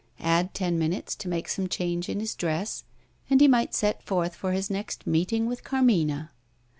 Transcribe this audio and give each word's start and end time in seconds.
Add 0.23 0.55
ten 0.55 0.79
minutes 0.79 1.13
to 1.17 1.27
make 1.27 1.47
some 1.47 1.69
change 1.69 2.09
in 2.09 2.19
his 2.21 2.33
dress 2.33 2.85
and 3.29 3.39
he 3.39 3.47
might 3.47 3.75
set 3.75 4.01
forth 4.01 4.35
for 4.35 4.51
his 4.51 4.67
next 4.67 5.05
meeting 5.05 5.45
with 5.45 5.63
Carmina. 5.63 6.31